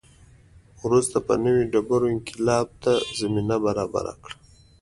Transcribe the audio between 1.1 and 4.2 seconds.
یې نوې ډبرې انقلاب ته زمینه برابره